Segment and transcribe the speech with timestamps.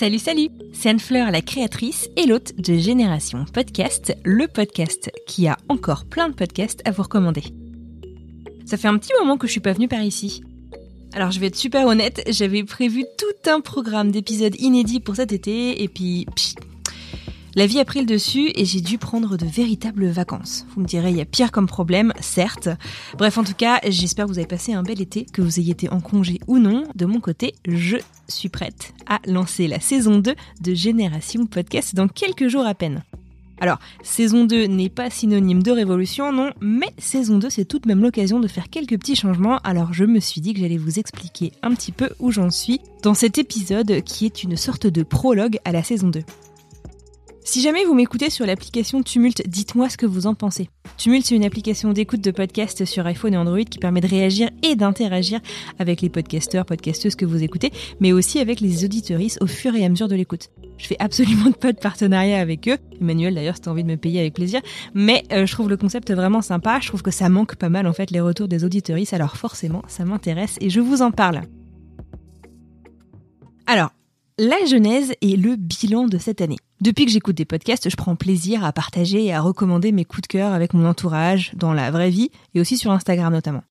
[0.00, 5.46] Salut, salut C'est Anne Fleur, la créatrice et l'hôte de Génération Podcast, le podcast qui
[5.46, 7.42] a encore plein de podcasts à vous recommander.
[8.64, 10.42] Ça fait un petit moment que je suis pas venue par ici.
[11.12, 15.32] Alors je vais être super honnête, j'avais prévu tout un programme d'épisodes inédits pour cet
[15.32, 16.24] été et puis
[17.56, 20.66] la vie a pris le dessus et j'ai dû prendre de véritables vacances.
[20.74, 22.68] Vous me direz, il y a pire comme problème, certes.
[23.18, 25.72] Bref, en tout cas, j'espère que vous avez passé un bel été, que vous ayez
[25.72, 26.84] été en congé ou non.
[26.94, 27.96] De mon côté, je
[28.28, 33.02] suis prête à lancer la saison 2 de Génération Podcast dans quelques jours à peine.
[33.60, 37.88] Alors, saison 2 n'est pas synonyme de révolution, non, mais saison 2, c'est tout de
[37.88, 40.98] même l'occasion de faire quelques petits changements, alors je me suis dit que j'allais vous
[40.98, 45.02] expliquer un petit peu où j'en suis dans cet épisode qui est une sorte de
[45.02, 46.22] prologue à la saison 2.
[47.42, 50.68] Si jamais vous m'écoutez sur l'application Tumult, dites-moi ce que vous en pensez.
[50.98, 54.50] Tumult, c'est une application d'écoute de podcast sur iPhone et Android qui permet de réagir
[54.62, 55.40] et d'interagir
[55.78, 59.84] avec les podcasteurs, podcasteuses que vous écoutez, mais aussi avec les auditeuristes au fur et
[59.84, 60.50] à mesure de l'écoute.
[60.76, 62.76] Je fais absolument pas de partenariat avec eux.
[63.00, 64.60] Emmanuel, d'ailleurs, si t'as envie de me payer avec plaisir.
[64.94, 66.78] Mais euh, je trouve le concept vraiment sympa.
[66.80, 69.14] Je trouve que ça manque pas mal, en fait, les retours des auditeuristes.
[69.14, 71.40] Alors forcément, ça m'intéresse et je vous en parle.
[73.66, 73.90] Alors,
[74.38, 76.56] la genèse et le bilan de cette année.
[76.80, 80.22] Depuis que j'écoute des podcasts, je prends plaisir à partager et à recommander mes coups
[80.22, 83.62] de cœur avec mon entourage, dans la vraie vie et aussi sur Instagram notamment.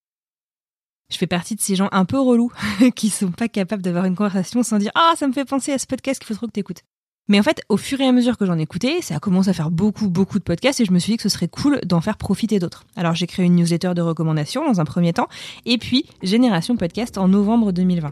[1.11, 2.51] Je fais partie de ces gens un peu relous
[2.95, 5.79] qui sont pas capables d'avoir une conversation sans dire Ah, ça me fait penser à
[5.79, 6.83] ce podcast qu'il faut trop que t'écoutes.
[7.29, 9.53] Mais en fait, au fur et à mesure que j'en écoutais, ça a commencé à
[9.53, 12.01] faire beaucoup, beaucoup de podcasts et je me suis dit que ce serait cool d'en
[12.01, 12.85] faire profiter d'autres.
[12.95, 15.27] Alors j'ai créé une newsletter de recommandations dans un premier temps
[15.65, 18.11] et puis Génération Podcast en novembre 2020.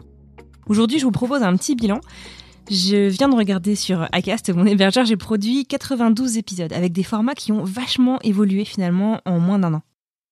[0.66, 2.00] Aujourd'hui, je vous propose un petit bilan.
[2.70, 7.34] Je viens de regarder sur Acast, mon hébergeur, j'ai produit 92 épisodes avec des formats
[7.34, 9.82] qui ont vachement évolué finalement en moins d'un an.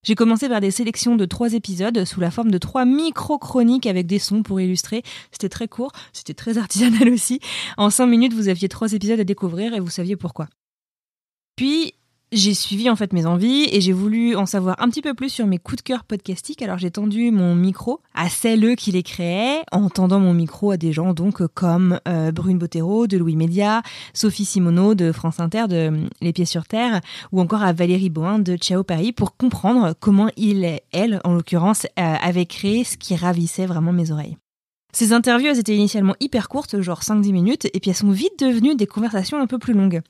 [0.02, 4.06] J'ai commencé par des sélections de trois épisodes sous la forme de trois micro-chroniques avec
[4.06, 5.02] des sons pour illustrer.
[5.32, 7.40] C'était très court, c'était très artisanal aussi.
[7.78, 10.46] En cinq minutes, vous aviez trois épisodes à découvrir et vous saviez pourquoi.
[11.56, 11.94] Puis,
[12.32, 15.28] j'ai suivi en fait mes envies et j'ai voulu en savoir un petit peu plus
[15.28, 16.62] sur mes coups de cœur podcastiques.
[16.62, 20.76] Alors j'ai tendu mon micro à celles qui les créaient, en tendant mon micro à
[20.76, 23.82] des gens donc comme euh, Brune Bottero de Louis Média,
[24.12, 27.00] Sophie Simoneau de France Inter de euh, Les Pieds sur Terre,
[27.32, 31.86] ou encore à Valérie Boin de Ciao Paris pour comprendre comment il, elle, en l'occurrence,
[31.98, 34.36] euh, avait créé ce qui ravissait vraiment mes oreilles.
[34.96, 38.38] Ces interviews, elles étaient initialement hyper courtes, genre 5-10 minutes, et puis elles sont vite
[38.38, 40.00] devenues des conversations un peu plus longues.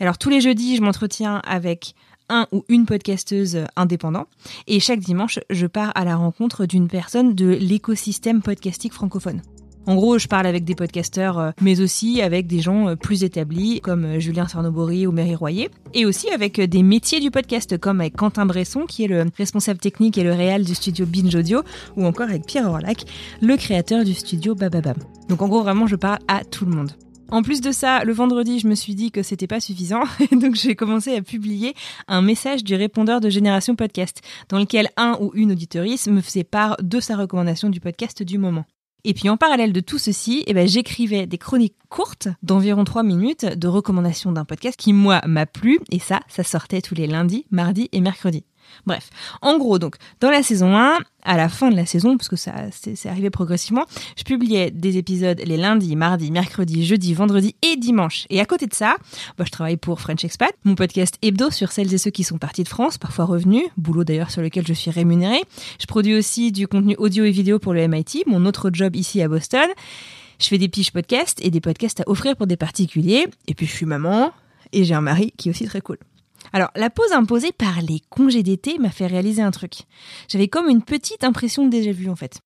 [0.00, 1.94] Alors tous les jeudis, je m'entretiens avec
[2.28, 4.26] un ou une podcasteuse indépendant,
[4.66, 9.40] et chaque dimanche, je pars à la rencontre d'une personne de l'écosystème podcastique francophone.
[9.86, 13.22] En gros, je parle avec des podcasteurs, euh, mais aussi avec des gens euh, plus
[13.22, 17.76] établis, comme euh, Julien Sarnobory ou Mary Royer, et aussi avec des métiers du podcast,
[17.76, 21.34] comme avec Quentin Bresson, qui est le responsable technique et le réal du studio Binge
[21.34, 21.62] Audio,
[21.96, 23.04] ou encore avec Pierre Orlac,
[23.42, 24.96] le créateur du studio Bababam.
[25.28, 26.92] Donc en gros, vraiment, je parle à tout le monde.
[27.30, 30.02] En plus de ça, le vendredi, je me suis dit que c'était pas suffisant,
[30.32, 31.74] donc j'ai commencé à publier
[32.08, 36.44] un message du répondeur de Génération Podcast, dans lequel un ou une auditoriste me faisait
[36.44, 38.64] part de sa recommandation du podcast du moment.
[39.06, 43.02] Et puis en parallèle de tout ceci, eh ben, j'écrivais des chroniques courtes d'environ 3
[43.02, 45.78] minutes de recommandations d'un podcast qui, moi, m'a plu.
[45.90, 48.44] Et ça, ça sortait tous les lundis, mardis et mercredis.
[48.86, 49.10] Bref,
[49.42, 52.36] en gros, donc, dans la saison 1, à la fin de la saison, parce que
[52.36, 53.84] ça c'est arrivé progressivement,
[54.16, 58.26] je publiais des épisodes les lundis, mardis, mercredis, jeudis, vendredis et dimanche.
[58.30, 58.96] Et à côté de ça,
[59.38, 62.38] bah, je travaille pour French Expat, mon podcast hebdo sur celles et ceux qui sont
[62.38, 65.42] partis de France, parfois revenus, boulot d'ailleurs sur lequel je suis rémunérée.
[65.80, 69.22] Je produis aussi du contenu audio et vidéo pour le MIT, mon autre job ici
[69.22, 69.68] à Boston.
[70.38, 73.26] Je fais des piches podcasts et des podcasts à offrir pour des particuliers.
[73.46, 74.32] Et puis je suis maman
[74.72, 75.98] et j'ai un mari qui est aussi très cool.
[76.54, 79.86] Alors, la pause imposée par les congés d'été m'a fait réaliser un truc.
[80.28, 82.38] J'avais comme une petite impression de déjà vu en fait.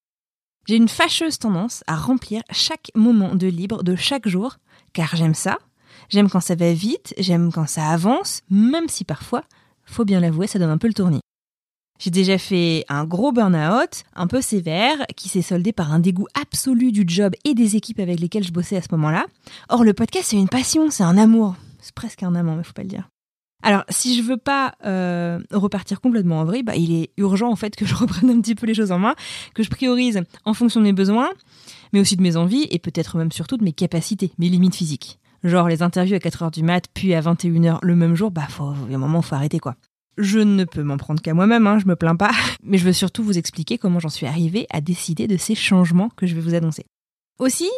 [0.66, 4.56] J'ai une fâcheuse tendance à remplir chaque moment de libre de chaque jour,
[4.94, 5.58] car j'aime ça.
[6.08, 9.44] J'aime quand ça va vite, j'aime quand ça avance, même si parfois,
[9.84, 11.20] faut bien l'avouer, ça donne un peu le tournis.
[11.98, 16.28] J'ai déjà fait un gros burn-out, un peu sévère, qui s'est soldé par un dégoût
[16.32, 19.26] absolu du job et des équipes avec lesquelles je bossais à ce moment-là.
[19.68, 21.56] Or, le podcast, c'est une passion, c'est un amour.
[21.80, 23.06] C'est presque un amant, mais faut pas le dire.
[23.62, 27.56] Alors, si je veux pas euh, repartir complètement en vrille, bah, il est urgent en
[27.56, 29.14] fait que je reprenne un petit peu les choses en main,
[29.54, 31.30] que je priorise en fonction de mes besoins,
[31.92, 35.18] mais aussi de mes envies et peut-être même surtout de mes capacités, mes limites physiques.
[35.44, 38.46] Genre les interviews à 4h du mat, puis à 21h le même jour, bah
[38.86, 39.76] il y a un moment faut arrêter quoi.
[40.16, 42.32] Je ne peux m'en prendre qu'à moi-même, hein, je me plains pas,
[42.64, 46.10] mais je veux surtout vous expliquer comment j'en suis arrivée à décider de ces changements
[46.16, 46.86] que je vais vous annoncer.
[47.38, 47.70] Aussi,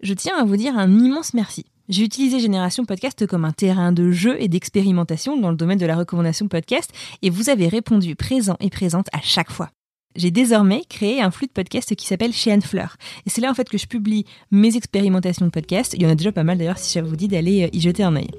[0.00, 1.66] je tiens à vous dire un immense merci.
[1.90, 5.84] J'ai utilisé Génération Podcast comme un terrain de jeu et d'expérimentation dans le domaine de
[5.84, 6.90] la recommandation podcast
[7.20, 9.68] et vous avez répondu présent et présente à chaque fois.
[10.16, 12.96] J'ai désormais créé un flux de podcast qui s'appelle Chez Anne Fleur.
[13.26, 15.92] Et c'est là en fait que je publie mes expérimentations de podcast.
[15.94, 17.80] Il y en a déjà pas mal d'ailleurs si ça vous dit d'aller euh, y
[17.80, 18.30] jeter un œil.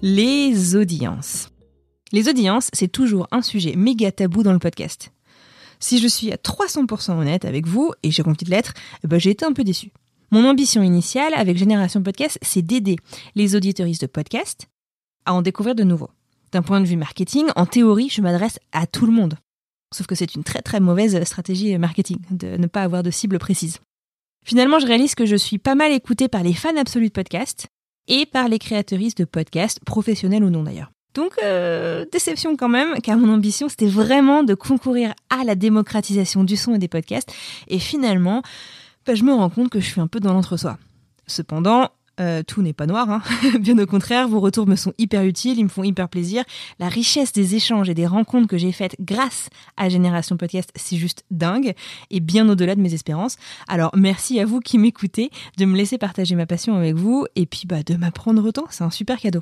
[0.00, 1.48] Les audiences.
[2.12, 5.10] Les audiences, c'est toujours un sujet méga tabou dans le podcast.
[5.80, 9.18] Si je suis à 300% honnête avec vous, et j'ai rempli de l'être, eh ben
[9.18, 9.90] j'ai été un peu déçu.
[10.30, 12.96] Mon ambition initiale avec Génération Podcast, c'est d'aider
[13.34, 14.68] les auditeuristes de podcast
[15.24, 16.10] à en découvrir de nouveaux.
[16.52, 19.38] D'un point de vue marketing, en théorie, je m'adresse à tout le monde.
[19.94, 23.38] Sauf que c'est une très très mauvaise stratégie marketing de ne pas avoir de cible
[23.38, 23.78] précise.
[24.44, 27.66] Finalement, je réalise que je suis pas mal écoutée par les fans absolus de podcast
[28.06, 30.90] et par les créateuristes de podcasts, professionnels ou non d'ailleurs.
[31.14, 36.44] Donc, euh, déception quand même, car mon ambition, c'était vraiment de concourir à la démocratisation
[36.44, 37.32] du son et des podcasts.
[37.68, 38.42] Et finalement,
[39.08, 40.76] bah, je me rends compte que je suis un peu dans l'entre-soi.
[41.26, 41.88] Cependant,
[42.20, 43.22] euh, tout n'est pas noir, hein.
[43.58, 46.44] bien au contraire, vos retours me sont hyper utiles, ils me font hyper plaisir.
[46.78, 50.98] La richesse des échanges et des rencontres que j'ai faites grâce à Génération Podcast, c'est
[50.98, 51.72] juste dingue
[52.10, 53.38] et bien au-delà de mes espérances.
[53.66, 57.46] Alors merci à vous qui m'écoutez de me laisser partager ma passion avec vous et
[57.46, 59.40] puis bah, de m'apprendre autant, c'est un super cadeau.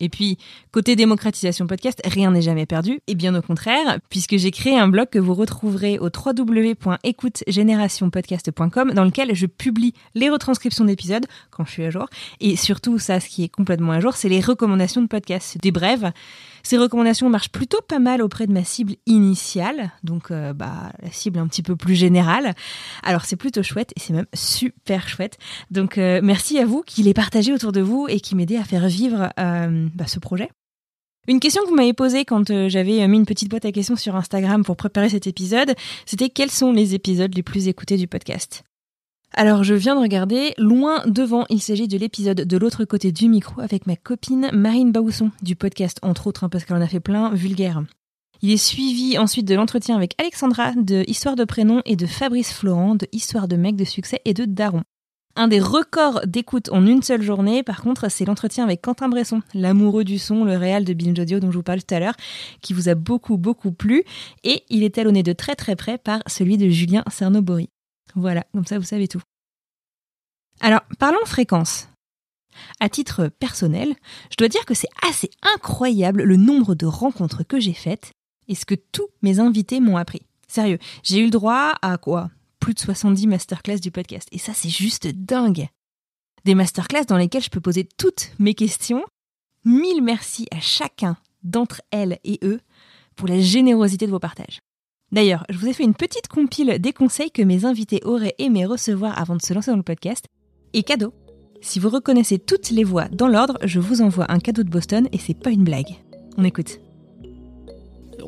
[0.00, 0.38] Et puis,
[0.72, 4.88] côté démocratisation podcast, rien n'est jamais perdu, et bien au contraire, puisque j'ai créé un
[4.88, 11.70] blog que vous retrouverez au www.écoutegénérationpodcast.com dans lequel je publie les retranscriptions d'épisodes quand je
[11.70, 12.06] suis à jour,
[12.40, 15.70] et surtout, ça, ce qui est complètement à jour, c'est les recommandations de podcasts, des
[15.70, 16.10] brèves,
[16.62, 21.10] ces recommandations marchent plutôt pas mal auprès de ma cible initiale, donc euh, bah, la
[21.10, 22.54] cible un petit peu plus générale.
[23.02, 25.38] Alors c'est plutôt chouette et c'est même super chouette.
[25.70, 28.64] Donc euh, merci à vous qui les partagez autour de vous et qui m'aidez à
[28.64, 30.50] faire vivre euh, bah, ce projet.
[31.26, 34.16] Une question que vous m'avez posée quand j'avais mis une petite boîte à questions sur
[34.16, 35.74] Instagram pour préparer cet épisode,
[36.06, 38.64] c'était quels sont les épisodes les plus écoutés du podcast?
[39.34, 43.28] Alors je viens de regarder, loin devant, il s'agit de l'épisode de l'autre côté du
[43.28, 46.88] micro avec ma copine Marine Baousson du podcast entre autres hein, parce qu'elle en a
[46.88, 47.82] fait plein, Vulgaire.
[48.40, 52.52] Il est suivi ensuite de l'entretien avec Alexandra de Histoire de prénom et de Fabrice
[52.52, 54.82] Florent de Histoire de mec de succès et de Daron.
[55.36, 59.40] Un des records d'écoute en une seule journée, par contre, c'est l'entretien avec Quentin Bresson,
[59.54, 62.16] l'amoureux du son, le réal de Binge Audio dont je vous parle tout à l'heure,
[62.60, 64.02] qui vous a beaucoup beaucoup plu,
[64.42, 67.68] et il est talonné de très très près par celui de Julien Cernobori.
[68.18, 69.22] Voilà, comme ça vous savez tout.
[70.60, 71.88] Alors, parlons fréquence.
[72.80, 73.94] À titre personnel,
[74.30, 78.10] je dois dire que c'est assez incroyable le nombre de rencontres que j'ai faites
[78.48, 80.22] et ce que tous mes invités m'ont appris.
[80.48, 82.30] Sérieux, j'ai eu le droit à quoi?
[82.58, 84.26] Plus de 70 masterclass du podcast.
[84.32, 85.68] Et ça, c'est juste dingue.
[86.44, 89.04] Des masterclass dans lesquelles je peux poser toutes mes questions.
[89.64, 92.60] Mille merci à chacun d'entre elles et eux
[93.14, 94.58] pour la générosité de vos partages.
[95.10, 98.66] D'ailleurs, je vous ai fait une petite compile des conseils que mes invités auraient aimé
[98.66, 100.26] recevoir avant de se lancer dans le podcast.
[100.74, 101.14] Et cadeau
[101.62, 105.08] Si vous reconnaissez toutes les voix dans l'ordre, je vous envoie un cadeau de Boston
[105.12, 105.96] et c'est pas une blague.
[106.36, 106.78] On écoute.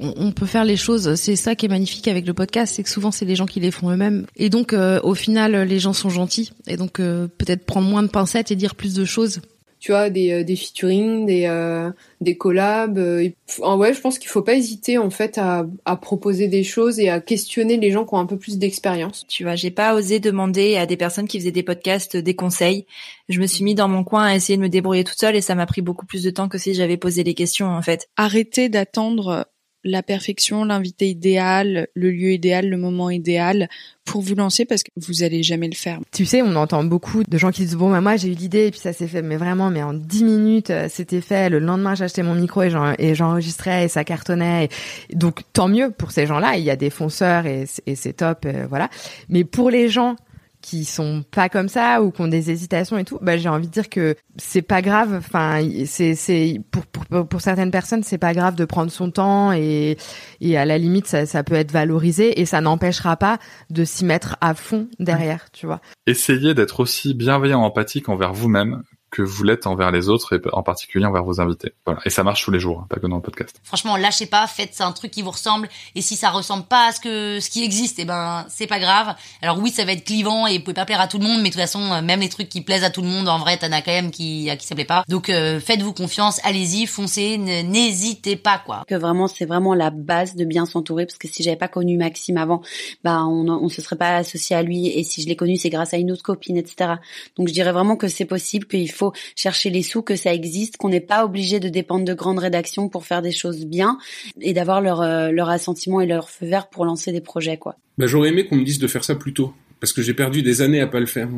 [0.03, 2.89] On, peut faire les choses, c'est ça qui est magnifique avec le podcast, c'est que
[2.89, 4.25] souvent c'est les gens qui les font eux-mêmes.
[4.37, 6.53] Et donc euh, au final, les gens sont gentils.
[6.67, 9.43] Et donc euh, peut-être prendre moins de pincettes et dire plus de choses
[9.81, 12.99] tu vois, des, euh, des featuring, des, euh, des collabs.
[12.99, 17.01] Euh, ouais, je pense qu'il faut pas hésiter en fait à, à proposer des choses
[17.01, 19.27] et à questionner les gens qui ont un peu plus d'expérience.
[19.27, 22.87] Tu vois, j'ai pas osé demander à des personnes qui faisaient des podcasts des conseils.
[23.31, 25.41] Je me suis mis dans mon coin à essayer de me débrouiller toute seule et
[25.41, 28.11] ça m'a pris beaucoup plus de temps que si j'avais posé les questions en fait.
[28.17, 29.47] Arrêtez d'attendre
[29.85, 33.69] la perfection, l'invité idéal, le lieu idéal, le moment idéal
[34.05, 36.01] pour vous lancer parce que vous allez jamais le faire.
[36.13, 38.67] Tu sais, on entend beaucoup de gens qui disent bon bah moi j'ai eu l'idée
[38.67, 41.49] et puis ça s'est fait mais vraiment mais en dix minutes euh, c'était fait.
[41.49, 44.69] Le lendemain acheté mon micro et j'enregistrais et ça cartonnait.
[45.13, 46.57] Donc tant mieux pour ces gens-là.
[46.57, 48.91] Il y a des fonceurs et, c'est top, euh, voilà.
[49.29, 50.17] Mais pour les gens
[50.61, 53.67] qui sont pas comme ça ou qui ont des hésitations et tout, bah j'ai envie
[53.67, 55.15] de dire que c'est pas grave.
[55.15, 59.53] Enfin, c'est c'est pour, pour pour certaines personnes c'est pas grave de prendre son temps
[59.53, 59.97] et
[60.41, 63.39] et à la limite ça ça peut être valorisé et ça n'empêchera pas
[63.71, 65.81] de s'y mettre à fond derrière, tu vois.
[66.07, 70.63] Essayez d'être aussi bienveillant, empathique envers vous-même que vous l'êtes envers les autres et en
[70.63, 71.73] particulier envers vos invités.
[71.85, 72.01] Voilà.
[72.05, 73.61] Et ça marche tous les jours, hein, pas que dans le podcast.
[73.65, 75.69] Franchement, lâchez pas, faites un truc qui vous ressemble.
[75.95, 78.79] Et si ça ressemble pas à ce que ce qui existe, eh ben c'est pas
[78.79, 79.15] grave.
[79.43, 81.39] Alors oui, ça va être clivant et vous pouvez pas plaire à tout le monde,
[81.39, 83.39] mais de toute façon, euh, même les trucs qui plaisent à tout le monde, en
[83.39, 85.05] vrai, t'en as quand même qui à qui ça plaît pas.
[85.09, 88.85] Donc euh, faites-vous confiance, allez-y, foncez, n'hésitez pas quoi.
[88.87, 91.97] Que vraiment, c'est vraiment la base de bien s'entourer, parce que si j'avais pas connu
[91.97, 92.63] Maxime avant,
[93.03, 94.87] bah on on se serait pas associé à lui.
[94.89, 96.95] Et si je l'ai connu, c'est grâce à une autre copine, etc.
[97.37, 99.00] Donc je dirais vraiment que c'est possible, qu'il faut
[99.37, 102.89] chercher les sous, que ça existe, qu'on n'est pas obligé de dépendre de grandes rédactions
[102.89, 103.99] pour faire des choses bien
[104.41, 107.77] et d'avoir leur, euh, leur assentiment et leur feu vert pour lancer des projets, quoi.
[107.99, 109.53] Bah, j'aurais aimé qu'on me dise de faire ça plus tôt.
[109.81, 111.29] Parce que j'ai perdu des années à pas le faire.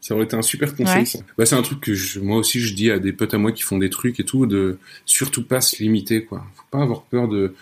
[0.00, 1.04] Ça aurait été un super conseil.
[1.36, 3.62] Bah, c'est un truc que moi aussi je dis à des potes à moi qui
[3.62, 6.46] font des trucs et tout, de surtout pas se limiter, quoi.
[6.54, 7.54] Faut pas avoir peur de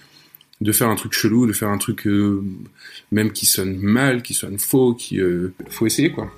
[0.63, 2.43] de faire un truc chelou, de faire un truc euh,
[3.13, 6.33] même qui sonne mal, qui sonne faux, qui euh, faut essayer quoi.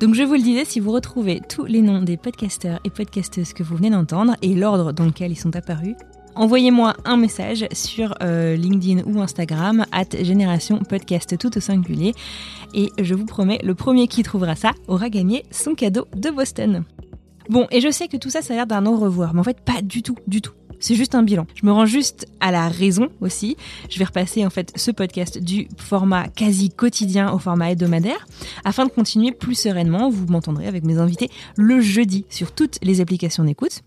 [0.00, 3.52] Donc je vous le disais, si vous retrouvez tous les noms des podcasteurs et podcasteuses
[3.52, 5.96] que vous venez d'entendre et l'ordre dans lequel ils sont apparus,
[6.36, 12.14] envoyez-moi un message sur euh, LinkedIn ou Instagram, at Génération Podcast tout au singulier,
[12.74, 16.84] et je vous promets, le premier qui trouvera ça aura gagné son cadeau de Boston.
[17.48, 19.44] Bon, et je sais que tout ça, ça a l'air d'un au revoir, mais en
[19.44, 20.52] fait, pas du tout, du tout.
[20.80, 21.46] C'est juste un bilan.
[21.54, 23.56] Je me rends juste à la raison aussi.
[23.90, 28.26] Je vais repasser en fait ce podcast du format quasi quotidien au format hebdomadaire
[28.64, 30.10] afin de continuer plus sereinement.
[30.10, 33.82] Vous m'entendrez avec mes invités le jeudi sur toutes les applications d'écoute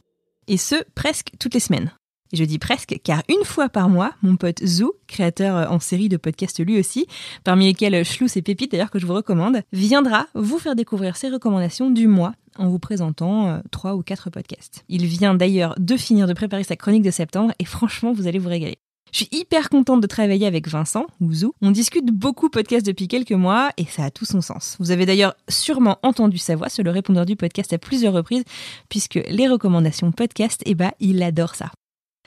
[0.47, 1.91] et ce presque toutes les semaines.
[2.33, 6.09] Et je dis presque car une fois par mois, mon pote Zou, créateur en série
[6.09, 7.07] de podcasts lui aussi,
[7.43, 11.29] parmi lesquels Schluss et Pépite d'ailleurs que je vous recommande, viendra vous faire découvrir ses
[11.29, 14.83] recommandations du mois en vous présentant euh, trois ou quatre podcasts.
[14.89, 18.39] Il vient d'ailleurs de finir de préparer sa chronique de septembre et franchement, vous allez
[18.39, 18.77] vous régaler.
[19.11, 21.53] Je suis hyper contente de travailler avec Vincent, ou Zou.
[21.61, 24.77] On discute beaucoup podcast depuis quelques mois et ça a tout son sens.
[24.79, 28.43] Vous avez d'ailleurs sûrement entendu sa voix sur le répondeur du podcast à plusieurs reprises,
[28.87, 31.71] puisque les recommandations podcast, eh ben, il adore ça.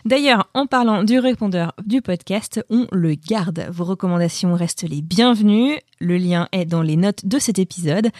[0.04, 3.66] D'ailleurs, en parlant du répondeur du podcast, on le garde.
[3.70, 5.78] Vos recommandations restent les bienvenues.
[5.98, 8.10] Le lien est dans les notes de cet épisode,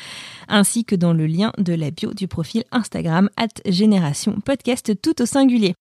[0.49, 5.21] ainsi que dans le lien de la bio du profil Instagram at Génération Podcast tout
[5.21, 5.75] au singulier.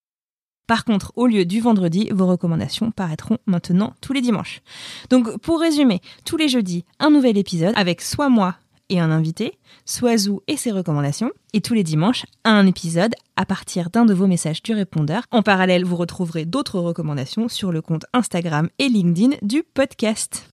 [0.68, 4.62] Par contre, au lieu du vendredi, vos recommandations paraîtront maintenant tous les dimanches.
[5.10, 8.56] Donc, pour résumer, tous les jeudis, un nouvel épisode avec soit moi,
[8.90, 13.90] et un invité, Soazou et ses recommandations, et tous les dimanches, un épisode à partir
[13.90, 15.24] d'un de vos messages du répondeur.
[15.32, 20.50] En parallèle, vous retrouverez d'autres recommandations sur le compte Instagram et LinkedIn du podcast.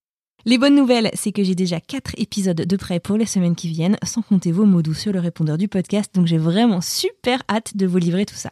[0.46, 3.68] Les bonnes nouvelles, c'est que j'ai déjà 4 épisodes de prêt pour les semaines qui
[3.68, 7.42] viennent, sans compter vos mots doux sur le répondeur du podcast, donc j'ai vraiment super
[7.50, 8.50] hâte de vous livrer tout ça.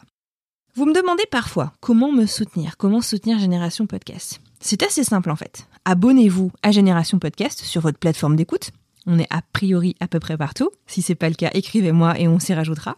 [0.74, 4.40] Vous me demandez parfois comment me soutenir, comment soutenir Génération Podcast.
[4.60, 5.66] C'est assez simple en fait.
[5.84, 8.70] Abonnez-vous à Génération Podcast sur votre plateforme d'écoute,
[9.08, 10.70] on est a priori à peu près partout.
[10.86, 12.96] Si c'est pas le cas, écrivez-moi et on s'y rajoutera.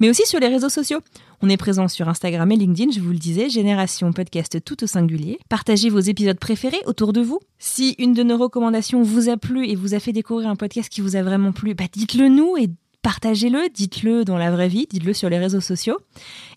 [0.00, 1.00] Mais aussi sur les réseaux sociaux.
[1.42, 4.86] On est présent sur Instagram et LinkedIn, je vous le disais, Génération Podcast tout au
[4.86, 5.40] singulier.
[5.48, 7.40] Partagez vos épisodes préférés autour de vous.
[7.58, 10.88] Si une de nos recommandations vous a plu et vous a fait découvrir un podcast
[10.88, 12.68] qui vous a vraiment plu, bah dites-le nous et
[13.02, 15.98] partagez-le, dites-le dans la vraie vie, dites-le sur les réseaux sociaux.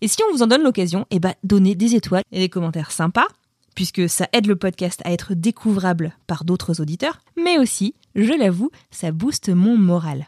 [0.01, 2.92] Et si on vous en donne l'occasion, eh bah donnez des étoiles et des commentaires
[2.92, 3.27] sympas
[3.75, 8.72] puisque ça aide le podcast à être découvrable par d'autres auditeurs, mais aussi, je l'avoue,
[8.91, 10.25] ça booste mon moral.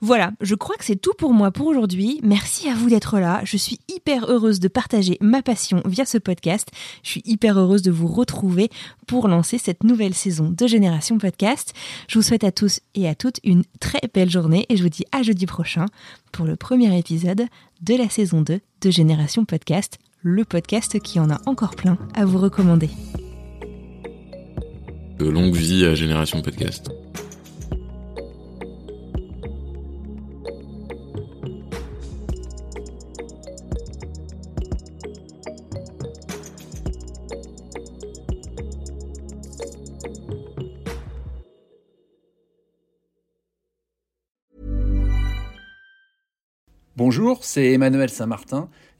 [0.00, 2.20] Voilà, je crois que c'est tout pour moi pour aujourd'hui.
[2.22, 3.40] Merci à vous d'être là.
[3.44, 6.68] Je suis hyper heureuse de partager ma passion via ce podcast.
[7.02, 8.70] Je suis hyper heureuse de vous retrouver
[9.06, 11.72] pour lancer cette nouvelle saison de Génération Podcast.
[12.08, 14.88] Je vous souhaite à tous et à toutes une très belle journée et je vous
[14.88, 15.86] dis à jeudi prochain
[16.32, 17.46] pour le premier épisode
[17.80, 22.24] de la saison 2 de Génération Podcast le podcast qui en a encore plein à
[22.24, 22.88] vous recommander.
[25.18, 26.90] De longue vie à Génération Podcast.
[46.96, 48.70] Bonjour, c'est Emmanuel Saint-Martin.